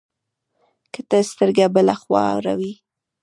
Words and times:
که 0.93 1.01
ته 1.09 1.17
سترګه 1.31 1.65
بله 1.75 1.95
خوا 2.01 2.21
اړوې، 2.35 2.73